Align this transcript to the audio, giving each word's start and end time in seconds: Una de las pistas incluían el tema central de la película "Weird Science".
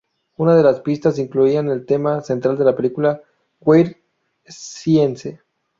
Una 0.37 0.55
de 0.55 0.63
las 0.63 0.79
pistas 0.79 1.19
incluían 1.19 1.69
el 1.69 1.85
tema 1.85 2.21
central 2.21 2.57
de 2.57 2.65
la 2.65 2.75
película 2.75 3.21
"Weird 3.59 3.97
Science". 4.47 5.41